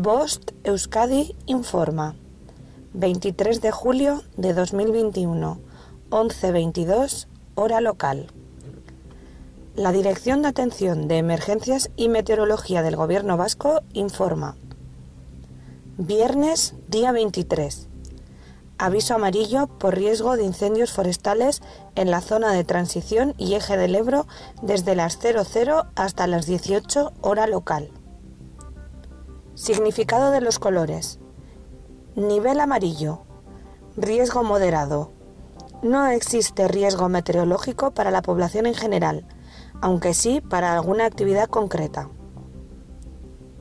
Bost 0.00 0.52
Euskadi 0.62 1.34
informa. 1.46 2.14
23 2.92 3.60
de 3.60 3.72
julio 3.72 4.22
de 4.36 4.54
2021, 4.54 5.58
11.22, 6.10 7.26
hora 7.56 7.80
local. 7.80 8.28
La 9.74 9.90
Dirección 9.90 10.42
de 10.42 10.48
Atención 10.48 11.08
de 11.08 11.18
Emergencias 11.18 11.90
y 11.96 12.08
Meteorología 12.08 12.82
del 12.82 12.94
Gobierno 12.94 13.36
Vasco 13.36 13.80
informa. 13.92 14.54
Viernes, 15.96 16.74
día 16.86 17.10
23. 17.10 17.88
Aviso 18.78 19.16
amarillo 19.16 19.66
por 19.66 19.96
riesgo 19.96 20.36
de 20.36 20.44
incendios 20.44 20.92
forestales 20.92 21.60
en 21.96 22.12
la 22.12 22.20
zona 22.20 22.52
de 22.52 22.62
transición 22.62 23.34
y 23.36 23.54
eje 23.54 23.76
del 23.76 23.96
Ebro 23.96 24.28
desde 24.62 24.94
las 24.94 25.18
00 25.18 25.86
hasta 25.96 26.28
las 26.28 26.46
18 26.46 27.14
hora 27.20 27.48
local. 27.48 27.90
Significado 29.58 30.30
de 30.30 30.40
los 30.40 30.60
colores. 30.60 31.18
Nivel 32.14 32.60
amarillo. 32.60 33.22
Riesgo 33.96 34.44
moderado. 34.44 35.10
No 35.82 36.06
existe 36.06 36.68
riesgo 36.68 37.08
meteorológico 37.08 37.90
para 37.90 38.12
la 38.12 38.22
población 38.22 38.66
en 38.66 38.74
general, 38.74 39.26
aunque 39.80 40.14
sí 40.14 40.40
para 40.40 40.74
alguna 40.74 41.06
actividad 41.06 41.48
concreta. 41.48 42.08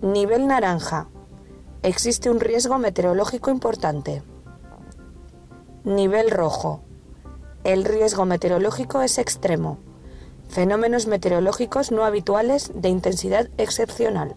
Nivel 0.00 0.46
naranja. 0.46 1.08
Existe 1.82 2.30
un 2.30 2.40
riesgo 2.40 2.78
meteorológico 2.78 3.50
importante. 3.50 4.22
Nivel 5.84 6.30
rojo. 6.30 6.80
El 7.64 7.84
riesgo 7.84 8.24
meteorológico 8.24 9.02
es 9.02 9.18
extremo. 9.18 9.76
Fenómenos 10.48 11.06
meteorológicos 11.06 11.92
no 11.92 12.04
habituales 12.04 12.72
de 12.74 12.88
intensidad 12.88 13.50
excepcional. 13.58 14.36